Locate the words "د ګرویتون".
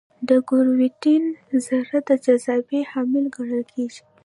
0.29-1.23